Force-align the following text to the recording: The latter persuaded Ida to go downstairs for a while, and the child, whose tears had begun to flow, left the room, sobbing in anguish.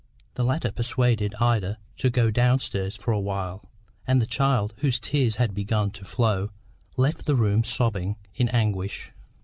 The 0.33 0.43
latter 0.43 0.71
persuaded 0.71 1.35
Ida 1.39 1.77
to 1.97 2.09
go 2.09 2.31
downstairs 2.31 2.95
for 2.95 3.11
a 3.11 3.19
while, 3.19 3.61
and 4.07 4.19
the 4.19 4.25
child, 4.25 4.73
whose 4.77 4.99
tears 4.99 5.35
had 5.35 5.53
begun 5.53 5.91
to 5.91 6.03
flow, 6.03 6.49
left 6.97 7.27
the 7.27 7.35
room, 7.35 7.63
sobbing 7.63 8.15
in 8.33 8.49
anguish. 8.49 9.11